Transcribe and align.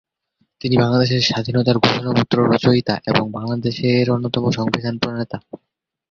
তিনি 0.61 0.75
বাংলাদেশের 0.77 1.21
স্বাধীনতার 1.21 1.77
ঘোষণাপত্র 1.77 2.37
রচয়িতা 2.45 2.95
এবং 3.05 3.25
স্বাধীন 3.25 3.35
বাংলাদেশের 3.37 4.05
অন্যতম 4.09 4.43
সংবিধান 4.51 4.95
প্রণেতা। 4.97 5.37